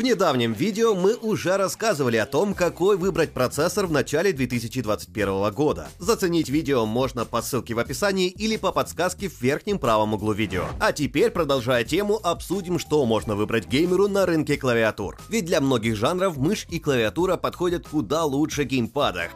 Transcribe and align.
В 0.00 0.02
недавнем 0.02 0.54
видео 0.54 0.94
мы 0.94 1.14
уже 1.14 1.58
рассказывали 1.58 2.16
о 2.16 2.24
том, 2.24 2.54
какой 2.54 2.96
выбрать 2.96 3.32
процессор 3.32 3.84
в 3.84 3.92
начале 3.92 4.32
2021 4.32 5.52
года. 5.52 5.88
Заценить 5.98 6.48
видео 6.48 6.86
можно 6.86 7.26
по 7.26 7.42
ссылке 7.42 7.74
в 7.74 7.78
описании 7.78 8.30
или 8.30 8.56
по 8.56 8.72
подсказке 8.72 9.28
в 9.28 9.38
верхнем 9.42 9.78
правом 9.78 10.14
углу 10.14 10.32
видео. 10.32 10.64
А 10.80 10.92
теперь, 10.92 11.30
продолжая 11.30 11.84
тему, 11.84 12.18
обсудим, 12.22 12.78
что 12.78 13.04
можно 13.04 13.36
выбрать 13.36 13.68
геймеру 13.68 14.08
на 14.08 14.24
рынке 14.24 14.56
клавиатур. 14.56 15.18
Ведь 15.28 15.44
для 15.44 15.60
многих 15.60 15.96
жанров 15.96 16.38
мышь 16.38 16.66
и 16.70 16.78
клавиатура 16.78 17.36
подходят 17.36 17.86
куда 17.86 18.24
лучше 18.24 18.64
геймпада. 18.64 19.28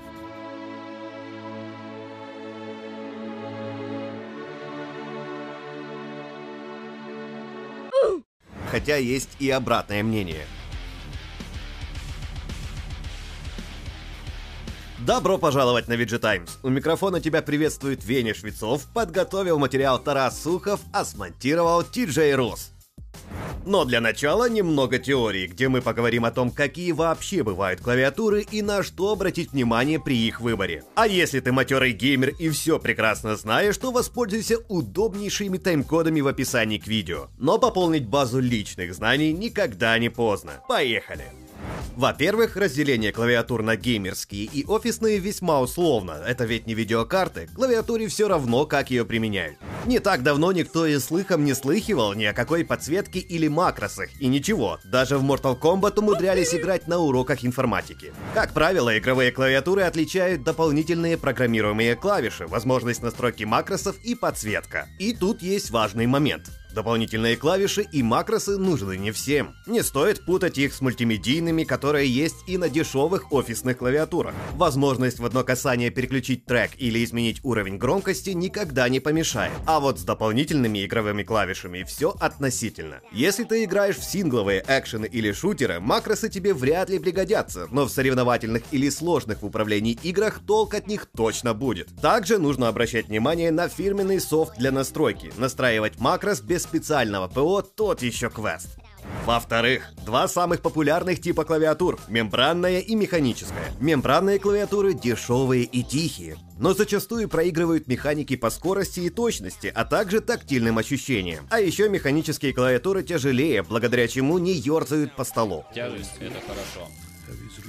Хотя 8.84 8.98
есть 8.98 9.30
и 9.38 9.48
обратное 9.48 10.02
мнение. 10.02 10.44
Добро 14.98 15.38
пожаловать 15.38 15.88
на 15.88 15.94
VG 15.94 16.18
Times. 16.18 16.58
У 16.62 16.68
микрофона 16.68 17.18
тебя 17.18 17.40
приветствует 17.40 18.04
Веня 18.04 18.34
Швецов, 18.34 18.86
подготовил 18.92 19.58
материал 19.58 19.98
Тарас 19.98 20.42
Сухов, 20.42 20.80
а 20.92 21.06
смонтировал 21.06 21.80
TJ 21.80 22.34
Рус. 22.34 22.73
Но 23.67 23.85
для 23.85 24.00
начала 24.00 24.49
немного 24.49 24.99
теории, 24.99 25.46
где 25.46 25.68
мы 25.68 25.81
поговорим 25.81 26.25
о 26.25 26.31
том, 26.31 26.50
какие 26.50 26.93
вообще 26.93 27.43
бывают 27.43 27.81
клавиатуры 27.81 28.46
и 28.50 28.63
на 28.63 28.82
что 28.82 29.13
обратить 29.13 29.53
внимание 29.53 29.99
при 29.99 30.17
их 30.17 30.40
выборе. 30.40 30.85
А 30.95 31.07
если 31.07 31.40
ты 31.40 31.53
матерый 31.53 31.93
геймер 31.93 32.34
и 32.39 32.48
все 32.50 32.78
прекрасно 32.78 33.37
знаешь, 33.37 33.77
то 33.78 33.91
воспользуйся 33.91 34.59
удобнейшими 34.69 35.59
тайм-кодами 35.59 36.21
в 36.21 36.27
описании 36.27 36.79
к 36.79 36.87
видео. 36.87 37.29
Но 37.39 37.59
пополнить 37.59 38.06
базу 38.06 38.41
личных 38.41 38.95
знаний 38.95 39.33
никогда 39.33 39.99
не 39.99 40.09
поздно. 40.09 40.53
Поехали! 40.69 41.44
Во-первых, 41.97 42.56
разделение 42.56 43.12
клавиатур 43.12 43.62
на 43.62 43.77
геймерские 43.77 44.44
и 44.44 44.64
офисные 44.64 45.19
весьма 45.19 45.61
условно. 45.61 46.22
Это 46.27 46.44
ведь 46.44 46.66
не 46.66 46.75
видеокарты, 46.75 47.48
клавиатуре 47.55 48.08
все 48.08 48.28
равно, 48.28 48.66
как 48.66 48.91
ее 48.91 49.05
применяют. 49.05 49.58
Не 49.86 50.00
так 50.00 50.22
давно 50.22 50.50
никто 50.53 50.86
и 50.86 50.98
слыхом 50.98 51.44
не 51.44 51.55
слыхивал 51.55 52.14
ни 52.14 52.25
о 52.25 52.33
какой 52.33 52.64
подсветке 52.64 53.20
или 53.20 53.48
макросах, 53.48 54.08
и 54.20 54.27
ничего, 54.27 54.78
даже 54.84 55.19
в 55.19 55.25
Mortal 55.25 55.58
Kombat 55.58 55.98
умудрялись 55.98 56.55
играть 56.55 56.89
на 56.89 56.98
уроках 56.98 57.44
информатики. 57.44 58.12
Как 58.33 58.53
правило, 58.53 58.97
игровые 58.97 59.31
клавиатуры 59.31 59.83
отличают 59.83 60.42
дополнительные 60.42 61.16
программируемые 61.16 61.97
клавиши, 61.97 62.47
возможность 62.47 63.03
настройки 63.03 63.44
макросов 63.44 63.97
и 64.03 64.14
подсветка. 64.14 64.88
И 64.98 65.14
тут 65.14 65.42
есть 65.42 65.70
важный 65.70 66.06
момент. 66.06 66.50
Дополнительные 66.75 67.36
клавиши 67.36 67.86
и 67.92 68.03
макросы 68.03 68.58
нужны 68.58 68.97
не 68.97 69.12
всем. 69.12 69.55
Не 69.67 69.84
стоит 69.84 70.25
путать 70.25 70.58
их 70.58 70.75
с 70.75 70.81
мультимедийными, 70.81 71.62
которые 71.62 72.12
есть 72.12 72.34
и 72.48 72.58
на 72.58 72.69
дешевых 72.69 73.33
офисных 73.33 73.78
клавиатурах. 73.78 74.34
Возможность 74.55 75.20
в 75.20 75.25
одно 75.25 75.44
касание 75.44 75.91
переключить 75.91 76.47
трек 76.47 76.72
или 76.77 77.05
изменить 77.05 77.39
уровень 77.44 77.78
громкости 77.78 78.31
никогда 78.31 78.89
не 78.89 78.98
помешает. 78.98 79.53
А 79.66 79.78
вот 79.78 80.00
с 80.00 80.03
дополнительными 80.03 80.84
игровыми 80.84 81.22
клавишами 81.22 81.84
все 81.84 82.16
относительно. 82.19 83.00
Если 83.12 83.44
ты 83.44 83.62
играешь 83.62 83.97
в 83.97 84.03
сингловые 84.03 84.64
экшены 84.66 85.06
или 85.06 85.31
шутеры, 85.31 85.78
макросы 85.78 86.28
тебе 86.28 86.55
вряд 86.55 86.91
ли 86.91 86.98
пригодятся, 86.98 87.69
но 87.70 87.84
в 87.84 87.91
соревновательных 87.91 88.64
или 88.72 88.88
сложных 88.91 89.42
в 89.42 89.47
управлении 89.47 89.97
играх 90.03 90.41
толк 90.44 90.75
от 90.75 90.88
них 90.88 91.06
точно 91.16 91.55
будет. 91.55 91.88
Также 92.03 92.38
нужно 92.38 92.66
обращать 92.66 93.06
внимание 93.06 93.53
на 93.53 93.69
фирменный 93.69 94.20
софт 94.20 94.59
для 94.59 94.72
настройки, 94.72 95.33
настраивать 95.38 96.00
макрос 96.00 96.41
без 96.41 96.64
специального 96.65 97.29
ПО 97.29 97.62
тот 97.62 98.03
еще 98.03 98.29
квест. 98.31 98.77
Во-вторых, 99.27 99.91
два 100.05 100.28
самых 100.28 100.61
популярных 100.61 101.21
типа 101.21 101.44
клавиатур– 101.44 101.99
мембранная 102.09 102.81
и 102.81 102.94
механическая. 102.94 103.72
Мембранные 103.81 104.38
клавиатуры 104.38 104.94
дешевые 104.94 105.65
и 105.65 105.83
тихие, 105.83 106.37
но 106.59 106.75
зачастую 106.75 107.28
проигрывают 107.28 107.87
механики 107.87 108.37
по 108.37 108.50
скорости 108.50 109.00
и 109.00 109.11
точности, 109.11 109.71
а 109.75 109.84
также 109.84 110.21
тактильным 110.21 110.78
ощущениям. 110.78 111.47
А 111.50 111.61
еще 111.61 111.88
механические 111.88 112.53
клавиатуры 112.53 113.03
тяжелее, 113.03 113.62
благодаря 113.62 114.09
чему 114.09 114.38
не 114.38 114.53
ерзают 114.53 115.15
по 115.15 115.25
столу. 115.25 115.65
Тяжесть– 115.75 116.12
это 116.21 116.41
хорошо. 116.47 116.91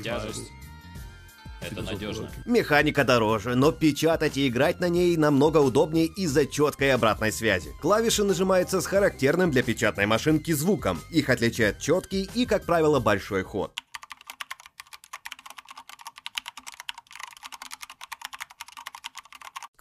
Тяжесть 0.03 0.51
это 1.71 1.81
надежно. 1.81 2.29
Механика 2.45 3.03
дороже, 3.03 3.55
но 3.55 3.71
печатать 3.71 4.37
и 4.37 4.47
играть 4.47 4.79
на 4.79 4.89
ней 4.89 5.15
намного 5.17 5.57
удобнее 5.57 6.07
из-за 6.07 6.45
четкой 6.45 6.93
обратной 6.93 7.31
связи. 7.31 7.71
Клавиши 7.81 8.23
нажимаются 8.23 8.81
с 8.81 8.85
характерным 8.85 9.51
для 9.51 9.63
печатной 9.63 10.05
машинки 10.05 10.51
звуком. 10.51 10.99
Их 11.11 11.29
отличает 11.29 11.79
четкий 11.79 12.29
и, 12.33 12.45
как 12.45 12.65
правило, 12.65 12.99
большой 12.99 13.43
ход. 13.43 13.71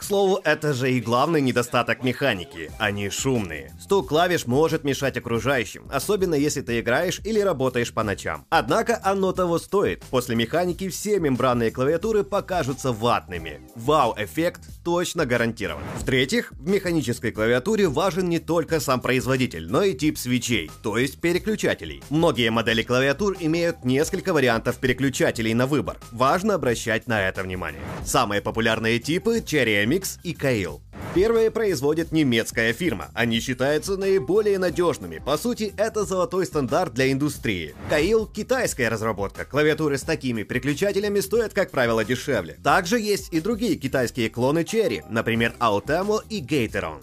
К 0.04 0.06
слову, 0.06 0.38
это 0.44 0.74
же 0.74 0.92
и 0.92 1.00
главный 1.00 1.40
недостаток 1.40 2.04
механики. 2.04 2.70
Они 2.78 3.08
шумные. 3.08 3.72
Стук 3.80 4.10
клавиш 4.10 4.46
может 4.46 4.84
мешать 4.84 5.16
окружающим, 5.16 5.88
особенно 5.90 6.34
если 6.34 6.60
ты 6.60 6.80
играешь 6.80 7.22
или 7.24 7.40
работаешь 7.40 7.90
по 7.90 8.02
ночам. 8.02 8.44
Однако 8.50 9.00
оно 9.02 9.32
того 9.32 9.58
стоит. 9.58 10.02
После 10.10 10.36
механики 10.36 10.90
все 10.90 11.18
мембранные 11.18 11.70
клавиатуры 11.70 12.22
покажутся 12.22 12.92
ватными. 12.92 13.62
Вау-эффект 13.76 14.60
точно 14.84 15.24
гарантирован. 15.24 15.82
В-третьих, 15.98 16.52
в 16.52 16.68
механической 16.68 17.32
клавиатуре 17.32 17.88
важен 17.88 18.28
не 18.28 18.40
только 18.40 18.80
сам 18.80 19.00
производитель, 19.00 19.70
но 19.70 19.84
и 19.84 19.94
тип 19.94 20.18
свечей, 20.18 20.70
то 20.82 20.98
есть 20.98 21.18
переключателей. 21.18 22.02
Многие 22.10 22.50
модели 22.50 22.82
клавиатур 22.82 23.38
имеют 23.40 23.86
несколько 23.86 24.34
вариантов 24.34 24.76
переключателей 24.76 25.54
на 25.54 25.66
выбор. 25.66 25.96
Важно 26.12 26.56
обращать 26.56 27.06
на 27.06 27.26
это 27.26 27.42
внимание. 27.42 27.80
Самые 28.04 28.42
популярные 28.42 28.98
типы 28.98 29.38
Cherry 29.38 29.93
Mix 29.94 30.18
и 30.24 30.34
Kail. 30.34 30.80
Первые 31.14 31.52
производит 31.52 32.10
немецкая 32.10 32.72
фирма. 32.72 33.10
Они 33.14 33.38
считаются 33.38 33.96
наиболее 33.96 34.58
надежными. 34.58 35.22
По 35.24 35.36
сути, 35.36 35.72
это 35.76 36.04
золотой 36.04 36.46
стандарт 36.46 36.92
для 36.94 37.12
индустрии. 37.12 37.74
Kail– 37.88 38.28
китайская 38.34 38.88
разработка. 38.88 39.44
Клавиатуры 39.44 39.96
с 39.96 40.02
такими 40.02 40.42
переключателями 40.42 41.20
стоят, 41.20 41.54
как 41.54 41.70
правило, 41.70 42.04
дешевле. 42.04 42.58
Также 42.64 42.98
есть 42.98 43.32
и 43.32 43.40
другие 43.40 43.76
китайские 43.76 44.28
клоны 44.30 44.60
Cherry, 44.60 45.04
например, 45.08 45.54
Autemo 45.60 46.20
и 46.28 46.42
Gateron. 46.42 47.00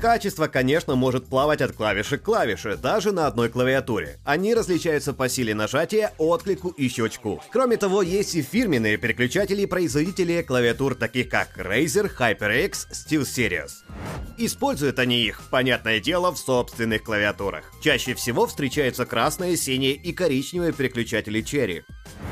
Качество, 0.00 0.46
конечно, 0.46 0.94
может 0.94 1.26
плавать 1.26 1.60
от 1.60 1.72
клавиши 1.72 2.18
к 2.18 2.22
клавише, 2.22 2.76
даже 2.76 3.10
на 3.10 3.26
одной 3.26 3.48
клавиатуре. 3.48 4.18
Они 4.24 4.54
различаются 4.54 5.12
по 5.12 5.28
силе 5.28 5.54
нажатия, 5.54 6.12
отклику 6.18 6.68
и 6.68 6.88
щелчку. 6.88 7.42
Кроме 7.50 7.76
того, 7.76 8.02
есть 8.02 8.36
и 8.36 8.42
фирменные 8.42 8.96
переключатели 8.96 9.64
производителей 9.66 10.44
клавиатур, 10.44 10.94
таких 10.94 11.28
как 11.28 11.58
Razer, 11.58 12.10
HyperX, 12.16 12.86
SteelSeries. 12.92 13.70
Используют 14.40 15.00
они 15.00 15.22
их, 15.24 15.42
понятное 15.50 15.98
дело, 15.98 16.32
в 16.32 16.38
собственных 16.38 17.02
клавиатурах. 17.02 17.72
Чаще 17.82 18.14
всего 18.14 18.46
встречаются 18.46 19.04
красные, 19.04 19.56
синие 19.56 19.94
и 19.94 20.12
коричневые 20.12 20.72
переключатели 20.72 21.42
Cherry. 21.42 21.82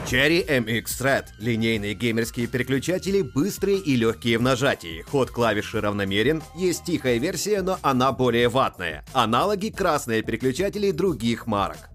Cherry 0.07 0.47
MX 0.47 0.85
Thread– 0.85 1.25
линейные 1.41 1.95
геймерские 1.95 2.47
переключатели, 2.47 3.23
быстрые 3.23 3.79
и 3.79 3.97
легкие 3.97 4.39
в 4.39 4.43
нажатии. 4.43 5.03
Ход 5.03 5.33
клавиши 5.33 5.81
равномерен, 5.81 6.45
есть 6.57 6.85
тихая 6.85 7.19
версия, 7.19 7.61
но 7.63 7.81
она 7.83 8.13
более 8.13 8.49
ватная. 8.49 9.05
Аналоги– 9.13 9.71
красные 9.77 10.23
переключатели 10.23 10.93
других 10.93 11.49
марок. 11.49 11.91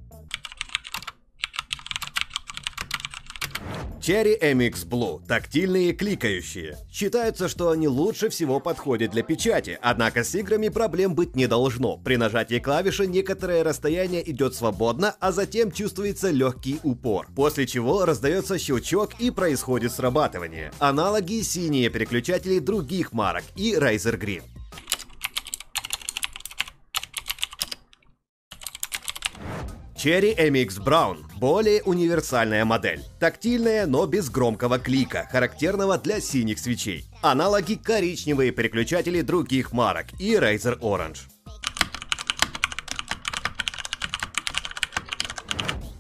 Cherry 4.01 4.39
MX 4.41 4.87
Blue– 4.87 5.21
тактильные 5.27 5.93
кликающие. 5.93 6.75
Считается, 6.91 7.47
что 7.47 7.69
они 7.69 7.87
лучше 7.87 8.29
всего 8.29 8.59
подходят 8.59 9.11
для 9.11 9.21
печати, 9.21 9.77
однако 9.79 10.23
с 10.23 10.33
играми 10.33 10.69
проблем 10.69 11.13
быть 11.13 11.35
не 11.35 11.47
должно. 11.47 11.97
При 11.97 12.15
нажатии 12.17 12.57
клавиши 12.57 13.05
некоторое 13.05 13.63
расстояние 13.63 14.27
идет 14.31 14.55
свободно, 14.55 15.15
а 15.19 15.31
затем 15.31 15.71
чувствуется 15.71 16.31
легкий 16.31 16.79
упор, 16.81 17.27
после 17.35 17.67
чего 17.67 18.03
раздается 18.03 18.57
щелчок 18.57 19.11
и 19.19 19.29
происходит 19.29 19.91
срабатывание. 19.91 20.71
Аналоги– 20.79 21.41
синие 21.43 21.89
переключатели 21.91 22.57
других 22.57 23.13
марок 23.13 23.43
и 23.55 23.75
Razer 23.75 24.19
Green. 24.19 24.41
Cherry 30.03 30.35
MX 30.35 30.83
Brown– 30.83 31.17
более 31.39 31.83
универсальная 31.83 32.65
модель. 32.65 33.03
Тактильная, 33.19 33.85
но 33.85 34.07
без 34.07 34.31
громкого 34.31 34.79
клика, 34.79 35.27
характерного 35.31 35.99
для 35.99 36.19
синих 36.19 36.57
свечей. 36.57 37.05
Аналоги– 37.21 37.75
коричневые 37.83 38.49
переключатели 38.49 39.21
других 39.21 39.73
марок 39.73 40.07
и 40.17 40.33
Razer 40.33 40.79
Orange. 40.79 41.19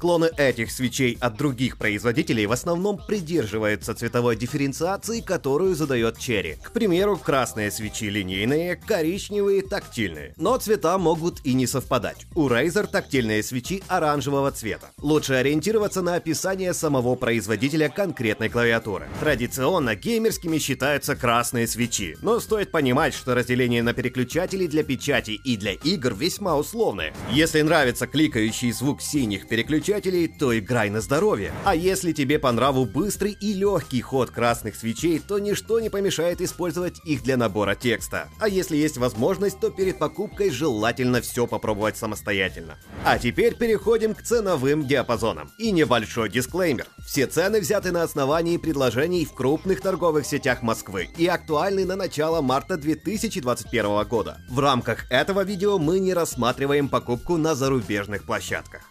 Клоны 0.01 0.31
этих 0.35 0.71
свечей 0.71 1.15
от 1.21 1.37
других 1.37 1.77
производителей 1.77 2.47
в 2.47 2.51
основном 2.51 2.97
придерживаются 2.97 3.93
цветовой 3.93 4.35
дифференциации, 4.35 5.21
которую 5.21 5.75
задает 5.75 6.17
Cherry. 6.17 6.57
К 6.59 6.71
примеру, 6.71 7.17
красные 7.17 7.69
свечи 7.69 8.09
линейные, 8.09 8.77
коричневые 8.77 9.61
тактильные. 9.61 10.33
Но 10.37 10.57
цвета 10.57 10.97
могут 10.97 11.45
и 11.45 11.53
не 11.53 11.67
совпадать. 11.67 12.25
У 12.33 12.49
Razer 12.49 12.87
тактильные 12.87 13.43
свечи 13.43 13.83
оранжевого 13.87 14.49
цвета. 14.51 14.89
Лучше 14.97 15.35
ориентироваться 15.35 16.01
на 16.01 16.15
описание 16.15 16.73
самого 16.73 17.13
производителя 17.13 17.87
конкретной 17.87 18.49
клавиатуры. 18.49 19.07
Традиционно 19.19 19.93
геймерскими 19.93 20.57
считаются 20.57 21.15
красные 21.15 21.67
свечи, 21.67 22.17
но 22.23 22.39
стоит 22.39 22.71
понимать, 22.71 23.13
что 23.13 23.35
разделение 23.35 23.83
на 23.83 23.93
переключатели 23.93 24.65
для 24.65 24.83
печати 24.83 25.39
и 25.45 25.57
для 25.57 25.73
игр 25.73 26.15
весьма 26.15 26.57
условное. 26.57 27.13
Если 27.31 27.61
нравится 27.61 28.07
кликающий 28.07 28.71
звук 28.71 29.03
синих 29.03 29.47
переключателей, 29.47 29.90
то 30.37 30.57
играй 30.57 30.89
на 30.89 31.01
здоровье. 31.01 31.51
А 31.65 31.75
если 31.75 32.11
тебе 32.11 32.39
по 32.39 32.51
нраву 32.51 32.85
быстрый 32.85 33.31
и 33.39 33.53
легкий 33.53 34.01
ход 34.01 34.31
красных 34.31 34.75
свечей, 34.75 35.19
то 35.19 35.39
ничто 35.39 35.79
не 35.79 35.89
помешает 35.89 36.41
использовать 36.41 36.99
их 37.05 37.23
для 37.23 37.37
набора 37.37 37.75
текста. 37.75 38.29
А 38.39 38.47
если 38.47 38.77
есть 38.77 38.97
возможность, 38.97 39.59
то 39.59 39.69
перед 39.69 39.99
покупкой 39.99 40.51
желательно 40.51 41.21
все 41.21 41.47
попробовать 41.47 41.97
самостоятельно. 41.97 42.77
А 43.03 43.17
теперь 43.17 43.55
переходим 43.55 44.13
к 44.13 44.21
ценовым 44.21 44.87
диапазонам. 44.87 45.51
И 45.57 45.71
небольшой 45.71 46.29
дисклеймер. 46.29 46.87
Все 47.05 47.27
цены 47.27 47.59
взяты 47.59 47.91
на 47.91 48.03
основании 48.03 48.57
предложений 48.57 49.25
в 49.25 49.33
крупных 49.33 49.81
торговых 49.81 50.25
сетях 50.25 50.61
Москвы 50.61 51.09
и 51.17 51.27
актуальны 51.27 51.85
на 51.85 51.95
начало 51.95 52.41
марта 52.41 52.77
2021 52.77 54.07
года. 54.07 54.37
В 54.49 54.59
рамках 54.59 55.11
этого 55.11 55.43
видео 55.43 55.77
мы 55.77 55.99
не 55.99 56.13
рассматриваем 56.13 56.89
покупку 56.89 57.37
на 57.37 57.55
зарубежных 57.55 58.23
площадках. 58.23 58.90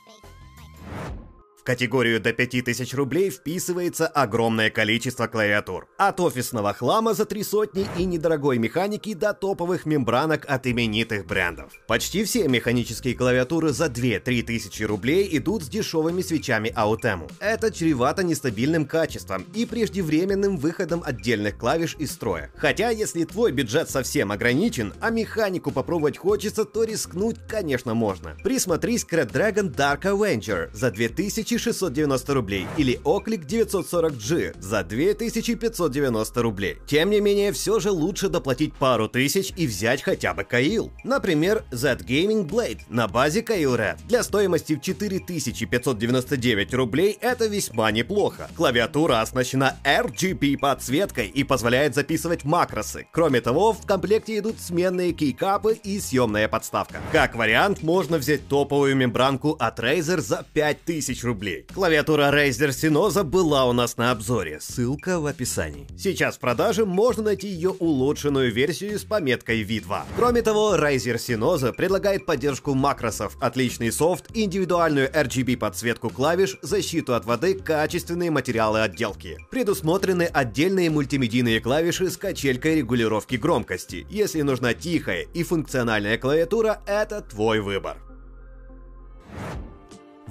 В 1.61 1.62
категорию 1.62 2.21
до 2.21 2.33
5000 2.33 2.95
рублей 2.95 3.29
вписывается 3.29 4.07
огромное 4.07 4.71
количество 4.71 5.27
клавиатур. 5.27 5.89
От 5.99 6.19
офисного 6.19 6.73
хлама 6.73 7.12
за 7.12 7.27
три 7.27 7.45
сотни 7.45 7.87
и 7.99 8.07
недорогой 8.07 8.57
механики 8.57 9.12
до 9.12 9.35
топовых 9.35 9.85
мембранок 9.85 10.47
от 10.49 10.67
именитых 10.67 11.27
брендов. 11.27 11.71
Почти 11.87 12.25
все 12.25 12.49
механические 12.49 13.15
клавиатуры 13.15 13.75
за 13.75 13.89
2-3 13.89 14.43
тысячи 14.43 14.85
рублей 14.85 15.29
идут 15.37 15.62
с 15.62 15.69
дешевыми 15.69 16.23
свечами 16.23 16.73
Autemu. 16.75 17.31
Это 17.41 17.71
чревато 17.71 18.23
нестабильным 18.23 18.87
качеством 18.87 19.45
и 19.55 19.67
преждевременным 19.67 20.56
выходом 20.56 21.03
отдельных 21.05 21.59
клавиш 21.59 21.95
из 21.99 22.13
строя. 22.13 22.51
Хотя, 22.56 22.89
если 22.89 23.25
твой 23.25 23.53
бюджет 23.53 23.91
совсем 23.91 24.33
ограничен, 24.33 24.95
а 25.03 25.11
механику 25.11 25.73
попробовать 25.73 26.17
хочется, 26.17 26.65
то 26.65 26.85
рискнуть, 26.85 27.37
конечно, 27.47 27.93
можно. 27.93 28.35
Присмотрись 28.43 29.05
к 29.05 29.13
Red 29.13 29.31
Dragon 29.31 29.71
Dark 29.71 30.05
Avenger 30.05 30.75
за 30.75 30.91
2000 30.91 31.50
2690 31.50 32.35
рублей 32.35 32.67
или 32.76 33.00
Оклик 33.05 33.44
940G 33.44 34.61
за 34.61 34.85
2590 34.85 36.43
рублей. 36.43 36.79
Тем 36.87 37.11
не 37.11 37.20
менее, 37.20 37.52
все 37.52 37.81
же 37.81 37.91
лучше 37.91 38.29
доплатить 38.29 38.75
пару 38.75 39.08
тысяч 39.08 39.52
и 39.56 39.67
взять 39.67 40.02
хотя 40.02 40.32
бы 40.32 40.44
Каил. 40.44 40.93
Например, 41.02 41.64
Z 41.73 42.02
Gaming 42.06 42.47
Blade 42.49 42.81
на 42.88 43.08
базе 43.08 43.43
Каил 43.43 43.75
Red. 43.75 43.99
Для 44.06 44.23
стоимости 44.23 44.76
в 44.76 44.81
4599 44.81 46.75
рублей 46.75 47.19
это 47.20 47.47
весьма 47.47 47.91
неплохо. 47.91 48.49
Клавиатура 48.56 49.20
оснащена 49.20 49.76
RGB 49.85 50.58
подсветкой 50.58 51.26
и 51.26 51.43
позволяет 51.43 51.94
записывать 51.94 52.44
макросы. 52.44 53.08
Кроме 53.12 53.41
того, 53.41 53.73
в 53.73 53.87
комплекте 53.87 54.38
идут 54.38 54.61
сменные 54.61 55.12
кейкапы 55.12 55.75
и 55.82 55.99
съемная 55.99 56.49
подставка. 56.49 57.00
Как 57.12 57.35
вариант, 57.35 57.82
можно 57.82 58.19
взять 58.19 58.46
топовую 58.46 58.94
мембранку 58.94 59.56
от 59.58 59.81
Razer 59.81 60.20
за 60.20 60.44
5000 60.53 61.25
рублей. 61.25 61.40
Клавиатура 61.73 62.31
Razer 62.31 62.69
Sinoza 62.69 63.25
была 63.25 63.65
у 63.65 63.73
нас 63.73 63.97
на 63.97 64.11
обзоре, 64.11 64.61
ссылка 64.61 65.19
в 65.19 65.25
описании. 65.25 65.87
Сейчас 65.97 66.37
в 66.37 66.39
продаже 66.39 66.85
можно 66.85 67.23
найти 67.23 67.49
ее 67.49 67.71
улучшенную 67.71 68.53
версию 68.53 68.99
с 68.99 69.05
пометкой 69.05 69.63
V2. 69.63 70.03
Кроме 70.17 70.43
того, 70.43 70.77
Razer 70.77 71.17
Sinoza 71.17 71.73
предлагает 71.73 72.27
поддержку 72.27 72.75
макросов, 72.75 73.39
отличный 73.41 73.91
софт, 73.91 74.27
индивидуальную 74.35 75.11
RGB 75.11 75.57
подсветку 75.57 76.11
клавиш, 76.11 76.59
защиту 76.61 77.15
от 77.15 77.25
воды, 77.25 77.55
качественные 77.55 78.31
материалы 78.31 78.83
отделки. 78.83 79.39
Предусмотрены 79.51 80.25
отдельные 80.25 80.91
мультимедийные 80.91 81.61
клавиши 81.61 82.11
с 82.11 82.19
качелькой 82.19 82.77
регулировки 82.77 83.37
громкости. 83.37 84.07
Если 84.11 84.43
нужна 84.43 84.75
тихая 84.75 85.27
и 85.33 85.43
функциональная 85.43 86.19
клавиатура, 86.19 86.83
это 86.87 87.23
твой 87.23 87.61
выбор. 87.61 88.10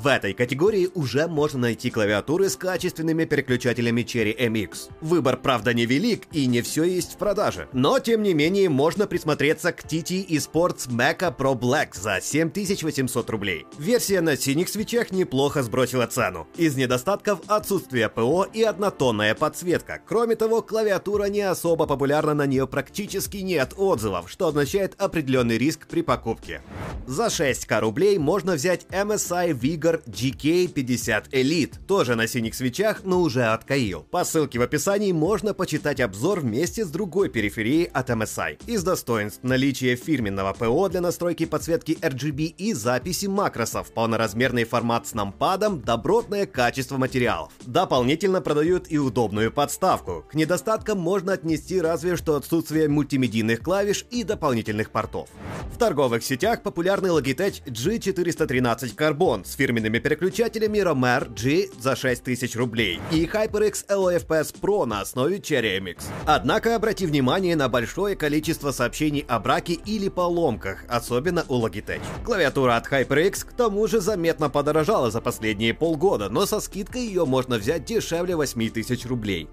В 0.01 0.07
этой 0.07 0.33
категории 0.33 0.89
уже 0.95 1.27
можно 1.27 1.59
найти 1.59 1.89
клавиатуры 1.89 2.47
с 2.47 2.55
качественными 2.55 3.25
переключателями 3.25 3.99
Cherry 3.99 4.33
MX. 4.33 4.91
Выбор, 5.01 5.35
правда, 5.35 5.73
невелик 5.73 6.23
и 6.31 6.45
не 6.45 6.61
все 6.61 6.85
есть 6.85 7.15
в 7.15 7.17
продаже. 7.17 7.67
Но, 7.73 7.99
тем 7.99 8.23
не 8.23 8.33
менее, 8.33 8.69
можно 8.69 9.07
присмотреться 9.07 9.73
к 9.73 9.83
TT 9.83 10.25
Esports 10.25 10.87
Mecha 10.89 11.35
Pro 11.35 11.53
Black 11.53 11.99
за 11.99 12.21
7800 12.21 13.29
рублей. 13.29 13.67
Версия 13.77 14.21
на 14.21 14.37
синих 14.37 14.69
свечах 14.69 15.11
неплохо 15.11 15.63
сбросила 15.63 16.07
цену. 16.07 16.47
Из 16.55 16.77
недостатков 16.77 17.41
отсутствие 17.47 18.07
ПО 18.07 18.47
и 18.53 18.63
однотонная 18.63 19.35
подсветка. 19.35 19.99
Кроме 20.07 20.37
того, 20.37 20.61
клавиатура 20.61 21.25
не 21.25 21.41
особо 21.41 21.87
популярна, 21.87 22.33
на 22.33 22.45
нее 22.45 22.67
практически 22.67 23.37
нет 23.37 23.73
отзывов, 23.75 24.31
что 24.31 24.47
означает 24.47 24.95
определенный 24.97 25.57
риск 25.57 25.87
при 25.87 26.03
покупке. 26.03 26.61
За 27.09 27.25
6к 27.25 27.79
рублей 27.79 28.19
можно 28.19 28.53
взять 28.53 28.85
MSI 28.91 29.59
Vigor 29.59 29.89
Tiger 29.89 30.03
GK50 30.05 31.31
Elite, 31.31 31.73
тоже 31.87 32.15
на 32.15 32.27
синих 32.27 32.53
свечах, 32.53 33.01
но 33.03 33.21
уже 33.21 33.45
от 33.45 33.63
Каил. 33.63 34.05
По 34.11 34.23
ссылке 34.23 34.59
в 34.59 34.61
описании 34.61 35.11
можно 35.11 35.55
почитать 35.55 35.99
обзор 36.01 36.41
вместе 36.41 36.85
с 36.85 36.89
другой 36.89 37.29
периферией 37.29 37.85
от 37.85 38.11
MSI. 38.11 38.59
Из 38.67 38.83
достоинств 38.83 39.39
наличие 39.41 39.95
фирменного 39.95 40.53
ПО 40.53 40.87
для 40.89 41.01
настройки 41.01 41.45
подсветки 41.45 41.93
RGB 41.93 42.53
и 42.57 42.73
записи 42.73 43.25
макросов, 43.25 43.91
полноразмерный 43.91 44.65
формат 44.65 45.07
с 45.07 45.15
нампадом, 45.15 45.81
добротное 45.81 46.45
качество 46.45 46.97
материалов. 46.97 47.51
Дополнительно 47.65 48.41
продают 48.41 48.85
и 48.89 48.99
удобную 48.99 49.51
подставку. 49.51 50.25
К 50.29 50.35
недостаткам 50.35 50.99
можно 50.99 51.33
отнести 51.33 51.81
разве 51.81 52.15
что 52.17 52.35
отсутствие 52.35 52.87
мультимедийных 52.87 53.61
клавиш 53.61 54.05
и 54.11 54.23
дополнительных 54.23 54.91
портов. 54.91 55.29
В 55.73 55.77
торговых 55.77 56.23
сетях 56.23 56.61
популярный 56.99 57.09
Logitech 57.09 57.63
G413 57.65 58.95
Carbon 58.95 59.45
с 59.45 59.53
фирменным 59.53 59.69
фирменными 59.69 59.99
переключателями 59.99 60.79
Romer 60.79 61.29
G 61.33 61.69
за 61.79 61.95
6000 61.95 62.55
рублей 62.55 62.99
и 63.11 63.25
HyperX 63.25 63.85
LFPS 63.87 64.55
Pro 64.59 64.85
на 64.85 65.01
основе 65.01 65.37
Cherry 65.37 65.79
MX. 65.79 66.03
Однако 66.25 66.75
обрати 66.75 67.05
внимание 67.05 67.55
на 67.55 67.69
большое 67.69 68.15
количество 68.15 68.71
сообщений 68.71 69.25
о 69.27 69.39
браке 69.39 69.73
или 69.73 70.09
поломках, 70.09 70.83
особенно 70.89 71.45
у 71.47 71.65
Logitech. 71.65 72.01
Клавиатура 72.25 72.77
от 72.77 72.87
HyperX 72.87 73.45
к 73.45 73.53
тому 73.53 73.87
же 73.87 74.01
заметно 74.01 74.49
подорожала 74.49 75.11
за 75.11 75.21
последние 75.21 75.73
полгода, 75.73 76.29
но 76.29 76.45
со 76.45 76.59
скидкой 76.59 77.01
ее 77.01 77.25
можно 77.25 77.57
взять 77.57 77.85
дешевле 77.85 78.35
8000 78.35 79.05
рублей. 79.05 79.47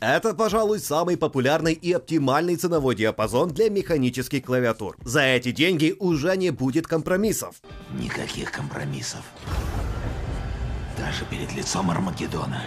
Это, 0.00 0.32
пожалуй, 0.32 0.78
самый 0.78 1.16
популярный 1.16 1.72
и 1.72 1.92
оптимальный 1.92 2.54
ценовой 2.56 2.94
диапазон 2.94 3.48
для 3.50 3.68
механических 3.68 4.44
клавиатур. 4.44 4.96
За 5.02 5.22
эти 5.22 5.50
деньги 5.50 5.96
уже 5.98 6.36
не 6.36 6.50
будет 6.50 6.86
компромиссов. 6.86 7.56
Никаких 7.98 8.52
компромиссов. 8.52 9.24
Даже 10.96 11.24
перед 11.30 11.52
лицом 11.54 11.90
Армагеддона 11.90 12.62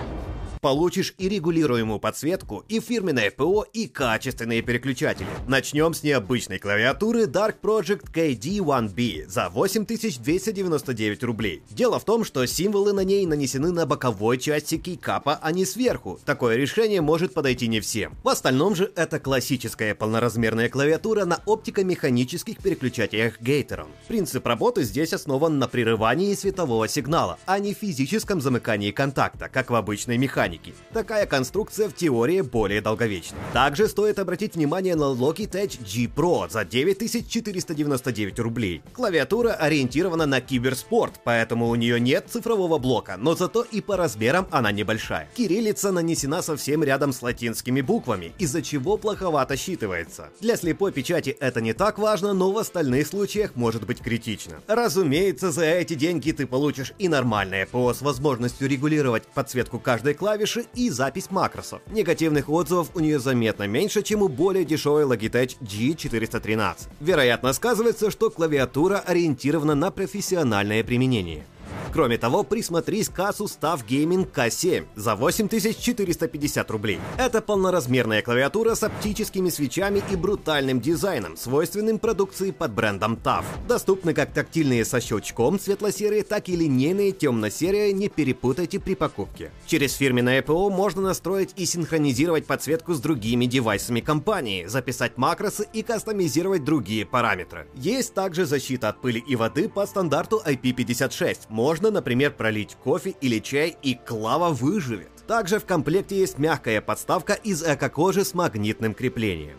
получишь 0.61 1.13
и 1.17 1.27
регулируемую 1.27 1.99
подсветку, 1.99 2.63
и 2.69 2.79
фирменное 2.79 3.31
ПО, 3.31 3.65
и 3.73 3.87
качественные 3.87 4.61
переключатели. 4.61 5.27
Начнем 5.47 5.93
с 5.93 6.03
необычной 6.03 6.59
клавиатуры 6.59 7.23
Dark 7.23 7.55
Project 7.61 8.11
KD1B 8.13 9.27
за 9.27 9.49
8299 9.49 11.23
рублей. 11.23 11.63
Дело 11.71 11.99
в 11.99 12.05
том, 12.05 12.23
что 12.23 12.45
символы 12.45 12.93
на 12.93 13.03
ней 13.03 13.25
нанесены 13.25 13.71
на 13.71 13.85
боковой 13.85 14.37
части 14.37 14.77
кейкапа, 14.77 15.39
а 15.41 15.51
не 15.51 15.65
сверху. 15.65 16.19
Такое 16.25 16.55
решение 16.55 17.01
может 17.01 17.33
подойти 17.33 17.67
не 17.67 17.79
всем. 17.79 18.15
В 18.23 18.29
остальном 18.29 18.75
же 18.75 18.91
это 18.95 19.19
классическая 19.19 19.95
полноразмерная 19.95 20.69
клавиатура 20.69 21.25
на 21.25 21.41
оптико-механических 21.45 22.61
переключателях 22.61 23.41
Gateron. 23.41 23.87
Принцип 24.07 24.45
работы 24.45 24.83
здесь 24.83 25.13
основан 25.13 25.57
на 25.57 25.67
прерывании 25.67 26.35
светового 26.35 26.87
сигнала, 26.87 27.39
а 27.47 27.57
не 27.57 27.73
физическом 27.73 28.41
замыкании 28.41 28.91
контакта, 28.91 29.49
как 29.49 29.71
в 29.71 29.75
обычной 29.75 30.17
механике 30.17 30.50
механики. 30.51 30.73
Такая 30.93 31.25
конструкция 31.25 31.89
в 31.89 31.93
теории 31.93 32.41
более 32.41 32.81
долговечна. 32.81 33.37
Также 33.53 33.87
стоит 33.87 34.19
обратить 34.19 34.55
внимание 34.55 34.95
на 34.95 35.13
Logitech 35.13 35.79
G 35.81 36.11
Pro 36.13 36.49
за 36.49 36.65
9499 36.65 38.39
рублей. 38.39 38.81
Клавиатура 38.93 39.51
ориентирована 39.53 40.25
на 40.25 40.41
киберспорт, 40.41 41.19
поэтому 41.23 41.69
у 41.69 41.75
нее 41.75 41.99
нет 41.99 42.25
цифрового 42.29 42.77
блока, 42.77 43.15
но 43.17 43.35
зато 43.35 43.65
и 43.71 43.81
по 43.81 43.97
размерам 43.97 44.47
она 44.51 44.71
небольшая. 44.71 45.29
Кириллица 45.35 45.91
нанесена 45.91 46.41
совсем 46.41 46.83
рядом 46.83 47.13
с 47.13 47.21
латинскими 47.21 47.81
буквами, 47.81 48.33
из-за 48.39 48.61
чего 48.61 48.97
плоховато 48.97 49.55
считывается. 49.55 50.29
Для 50.41 50.57
слепой 50.57 50.91
печати 50.91 51.29
это 51.39 51.61
не 51.61 51.73
так 51.73 51.97
важно, 51.97 52.33
но 52.33 52.51
в 52.51 52.57
остальных 52.57 53.07
случаях 53.07 53.55
может 53.55 53.85
быть 53.85 54.01
критично. 54.01 54.61
Разумеется, 54.67 55.51
за 55.51 55.65
эти 55.65 55.93
деньги 55.93 56.31
ты 56.31 56.45
получишь 56.45 56.93
и 56.99 57.07
нормальное 57.07 57.65
ПО 57.65 57.93
с 57.93 58.01
возможностью 58.01 58.67
регулировать 58.67 59.23
подсветку 59.33 59.79
каждой 59.79 60.13
клавиши 60.13 60.40
и 60.75 60.89
запись 60.89 61.31
макросов. 61.31 61.81
Негативных 61.91 62.49
отзывов 62.49 62.89
у 62.95 62.99
нее 62.99 63.19
заметно 63.19 63.67
меньше, 63.67 64.01
чем 64.01 64.21
у 64.21 64.27
более 64.27 64.65
дешевой 64.65 65.03
Logitech 65.03 65.57
G413. 65.61 66.75
Вероятно, 66.99 67.53
сказывается, 67.53 68.11
что 68.11 68.29
клавиатура 68.29 68.97
ориентирована 68.99 69.75
на 69.75 69.91
профессиональное 69.91 70.83
применение. 70.83 71.45
Кроме 71.93 72.17
того, 72.17 72.43
присмотрись 72.43 73.09
к 73.09 73.19
Asus 73.19 73.57
TUF 73.59 73.85
Gaming 73.85 74.25
K7 74.31 74.85
за 74.95 75.15
8450 75.15 76.71
рублей. 76.71 76.99
Это 77.17 77.41
полноразмерная 77.41 78.21
клавиатура 78.21 78.75
с 78.75 78.83
оптическими 78.83 79.49
свечами 79.49 80.01
и 80.09 80.15
брутальным 80.15 80.79
дизайном, 80.79 81.35
свойственным 81.35 81.99
продукции 81.99 82.51
под 82.51 82.71
брендом 82.71 83.19
TUF. 83.21 83.43
Доступны 83.67 84.13
как 84.13 84.31
тактильные 84.33 84.85
со 84.85 85.01
щелчком 85.01 85.59
светло-серые, 85.59 86.23
так 86.23 86.47
и 86.47 86.55
линейные 86.55 87.11
темно-серые, 87.11 87.91
не 87.91 88.07
перепутайте 88.07 88.79
при 88.79 88.95
покупке. 88.95 89.51
Через 89.67 89.93
фирменное 89.95 90.41
ПО 90.41 90.69
можно 90.69 91.01
настроить 91.01 91.53
и 91.57 91.65
синхронизировать 91.65 92.45
подсветку 92.45 92.93
с 92.93 93.01
другими 93.01 93.45
девайсами 93.45 93.99
компании, 93.99 94.65
записать 94.65 95.17
макросы 95.17 95.67
и 95.73 95.83
кастомизировать 95.83 96.63
другие 96.63 97.05
параметры. 97.05 97.67
Есть 97.75 98.13
также 98.13 98.45
защита 98.45 98.89
от 98.89 99.01
пыли 99.01 99.21
и 99.27 99.35
воды 99.35 99.67
по 99.67 99.85
стандарту 99.85 100.41
IP56. 100.45 101.47
Можно 101.49 101.80
можно, 101.81 101.95
например, 101.95 102.31
пролить 102.31 102.75
кофе 102.75 103.15
или 103.21 103.39
чай, 103.39 103.75
и 103.81 103.95
клава 103.95 104.49
выживет. 104.49 105.09
Также 105.25 105.57
в 105.57 105.65
комплекте 105.65 106.15
есть 106.15 106.37
мягкая 106.37 106.79
подставка 106.79 107.33
из 107.33 107.63
эко-кожи 107.63 108.23
с 108.23 108.35
магнитным 108.35 108.93
креплением. 108.93 109.57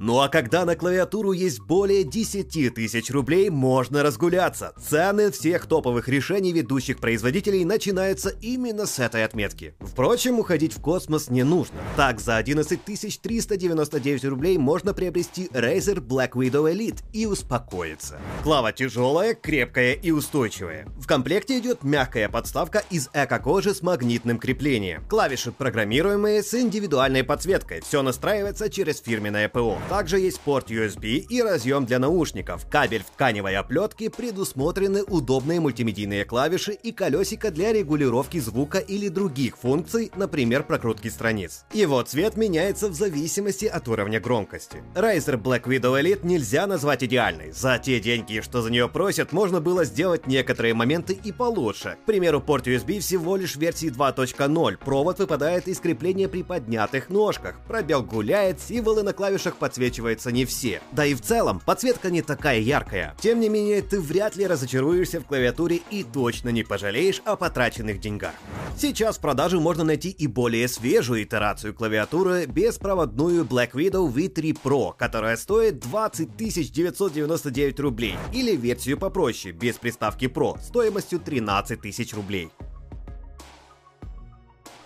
Ну 0.00 0.20
а 0.20 0.28
когда 0.28 0.64
на 0.64 0.76
клавиатуру 0.76 1.32
есть 1.32 1.60
более 1.60 2.04
10 2.04 2.74
тысяч 2.74 3.10
рублей, 3.10 3.50
можно 3.50 4.04
разгуляться. 4.04 4.72
Цены 4.80 5.32
всех 5.32 5.66
топовых 5.66 6.08
решений 6.08 6.52
ведущих 6.52 6.98
производителей 6.98 7.64
начинаются 7.64 8.28
именно 8.40 8.86
с 8.86 9.00
этой 9.00 9.24
отметки. 9.24 9.74
Впрочем, 9.80 10.38
уходить 10.38 10.72
в 10.72 10.80
космос 10.80 11.30
не 11.30 11.42
нужно. 11.42 11.78
Так, 11.96 12.20
за 12.20 12.36
11 12.36 12.80
399 12.84 14.24
рублей 14.24 14.56
можно 14.56 14.94
приобрести 14.94 15.46
Razer 15.52 15.96
Black 15.96 16.32
Widow 16.32 16.72
Elite 16.72 17.02
и 17.12 17.26
успокоиться. 17.26 18.20
Клава 18.44 18.72
тяжелая, 18.72 19.34
крепкая 19.34 19.94
и 19.94 20.12
устойчивая. 20.12 20.86
В 21.00 21.08
комплекте 21.08 21.58
идет 21.58 21.82
мягкая 21.82 22.28
подставка 22.28 22.84
из 22.90 23.10
эко-кожи 23.12 23.74
с 23.74 23.82
магнитным 23.82 24.38
креплением. 24.38 25.04
Клавиши 25.08 25.50
программируемые 25.50 26.44
с 26.44 26.54
индивидуальной 26.54 27.24
подсветкой. 27.24 27.80
Все 27.80 28.02
настраивается 28.02 28.70
через 28.70 29.00
фирменное 29.00 29.48
ПО. 29.48 29.76
Также 29.88 30.20
есть 30.20 30.40
порт 30.40 30.70
USB 30.70 31.16
и 31.16 31.40
разъем 31.40 31.86
для 31.86 31.98
наушников. 31.98 32.66
Кабель 32.70 33.02
в 33.02 33.06
тканевой 33.06 33.56
оплетке 33.56 34.10
предусмотрены 34.10 35.02
удобные 35.02 35.60
мультимедийные 35.60 36.26
клавиши 36.26 36.72
и 36.72 36.92
колесико 36.92 37.50
для 37.50 37.72
регулировки 37.72 38.38
звука 38.38 38.80
или 38.80 39.08
других 39.08 39.56
функций, 39.56 40.12
например, 40.14 40.64
прокрутки 40.64 41.08
страниц. 41.08 41.64
Его 41.72 42.02
цвет 42.02 42.36
меняется 42.36 42.88
в 42.88 42.94
зависимости 42.94 43.64
от 43.64 43.88
уровня 43.88 44.20
громкости. 44.20 44.82
Razer 44.94 45.40
Black 45.40 45.62
Widow 45.62 45.98
Elite 45.98 46.20
нельзя 46.22 46.66
назвать 46.66 47.02
идеальной. 47.02 47.52
За 47.52 47.78
те 47.78 47.98
деньги, 47.98 48.42
что 48.42 48.60
за 48.60 48.70
нее 48.70 48.90
просят, 48.90 49.32
можно 49.32 49.62
было 49.62 49.86
сделать 49.86 50.26
некоторые 50.26 50.74
моменты 50.74 51.14
и 51.14 51.32
получше. 51.32 51.96
К 52.02 52.04
примеру, 52.04 52.42
порт 52.42 52.66
USB 52.66 53.00
всего 53.00 53.36
лишь 53.36 53.56
версии 53.56 53.90
2.0, 53.90 54.76
провод 54.76 55.18
выпадает 55.18 55.66
из 55.66 55.80
крепления 55.80 56.28
при 56.28 56.42
поднятых 56.42 57.08
ножках, 57.08 57.56
пробел 57.66 58.02
гуляет, 58.02 58.60
символы 58.60 59.02
на 59.02 59.14
клавишах 59.14 59.56
подсвечиваются 59.56 59.77
подсвечиваются 59.78 60.32
не 60.32 60.44
все. 60.44 60.80
Да 60.90 61.06
и 61.06 61.14
в 61.14 61.20
целом, 61.20 61.60
подсветка 61.64 62.10
не 62.10 62.22
такая 62.22 62.58
яркая. 62.58 63.14
Тем 63.20 63.38
не 63.38 63.48
менее, 63.48 63.80
ты 63.80 64.00
вряд 64.00 64.34
ли 64.36 64.44
разочаруешься 64.44 65.20
в 65.20 65.24
клавиатуре 65.24 65.80
и 65.90 66.02
точно 66.02 66.48
не 66.48 66.64
пожалеешь 66.64 67.22
о 67.24 67.36
потраченных 67.36 68.00
деньгах. 68.00 68.34
Сейчас 68.76 69.18
в 69.18 69.20
продаже 69.20 69.60
можно 69.60 69.84
найти 69.84 70.10
и 70.10 70.26
более 70.26 70.66
свежую 70.66 71.22
итерацию 71.22 71.74
клавиатуры, 71.74 72.46
беспроводную 72.46 73.44
Black 73.44 73.72
Widow 73.72 74.12
V3 74.12 74.58
Pro, 74.62 74.92
которая 74.98 75.36
стоит 75.36 75.78
20 75.78 76.36
999 76.36 77.80
рублей, 77.80 78.16
или 78.32 78.56
версию 78.56 78.98
попроще, 78.98 79.54
без 79.54 79.76
приставки 79.76 80.24
Pro, 80.24 80.60
стоимостью 80.60 81.20
13 81.20 81.80
тысяч 81.80 82.14
рублей. 82.14 82.50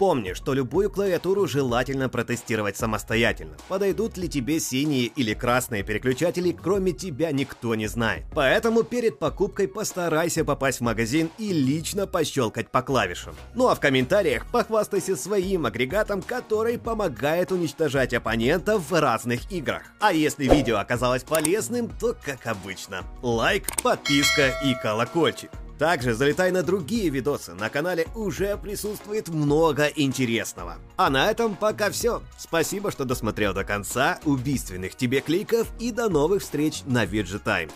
Помни, 0.02 0.32
что 0.32 0.52
любую 0.52 0.90
клавиатуру 0.90 1.47
желательно 1.47 2.09
протестировать 2.09 2.76
самостоятельно. 2.76 3.56
Подойдут 3.68 4.16
ли 4.16 4.28
тебе 4.28 4.59
синие 4.59 5.04
или 5.04 5.32
красные 5.32 5.85
переключатели, 5.85 6.50
кроме 6.50 6.90
тебя 6.90 7.30
никто 7.30 7.76
не 7.76 7.87
знает. 7.87 8.25
Поэтому 8.35 8.82
перед 8.82 9.21
покупкой 9.21 9.68
постарайся 9.68 10.44
попасть 10.44 10.80
в 10.80 10.82
магазин 10.82 11.30
и 11.38 11.52
лично 11.52 12.09
пощелкать 12.09 12.68
по 12.68 12.82
клавишам. 12.82 13.37
Ну 13.54 13.68
а 13.68 13.76
в 13.76 13.80
комментариях 13.80 14.44
похвастайся 14.50 15.14
своим 15.14 15.66
агрегатом, 15.66 16.21
который 16.21 16.80
помогает 16.80 17.52
уничтожать 17.52 18.12
оппонентов 18.12 18.90
в 18.90 19.00
разных 19.00 19.52
играх. 19.52 19.82
А 20.00 20.12
если 20.12 20.49
видео 20.49 20.78
оказалось 20.78 21.23
полезным, 21.23 21.88
то 21.88 22.16
как 22.21 22.49
обычно, 22.49 23.04
лайк, 23.23 23.68
подписка 23.85 24.52
и 24.64 24.75
колокольчик. 24.75 25.52
Также 25.83 26.15
залетай 26.15 26.53
на 26.53 26.62
другие 26.62 27.09
видосы, 27.09 27.55
на 27.55 27.69
канале 27.69 28.07
уже 28.15 28.57
присутствует 28.57 29.27
много 29.31 29.87
интересного. 29.87 30.77
А 30.97 31.11
на 31.11 31.29
этом 31.29 31.57
пока 31.57 31.91
все. 31.91 32.23
Спасибо, 32.39 32.93
что 32.93 33.05
досмотрел 33.05 33.53
до 33.53 33.65
конца, 33.65 34.21
убийственных 34.25 34.95
тебе 34.95 35.21
кликов 35.21 35.67
и 35.81 35.91
до 35.91 36.09
новых 36.09 36.43
встреч 36.43 36.83
на 36.87 37.05
Виджи 37.05 37.41
Таймс. 37.41 37.73